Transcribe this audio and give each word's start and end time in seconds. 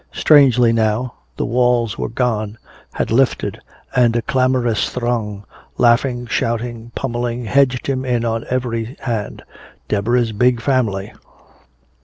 Strangely 0.13 0.73
now 0.73 1.13
the 1.37 1.45
walls 1.45 1.95
were 1.95 2.09
gone, 2.09 2.57
had 2.93 3.11
lifted, 3.11 3.61
and 3.95 4.15
a 4.15 4.23
clamorous 4.23 4.89
throng, 4.89 5.43
laughing, 5.77 6.25
shouting, 6.25 6.91
pummeling, 6.95 7.45
hedged 7.45 7.85
him 7.85 8.03
in 8.03 8.25
on 8.25 8.43
every 8.49 8.97
hand 9.01 9.43
Deborah's 9.87 10.31
big 10.31 10.59
family! 10.59 11.13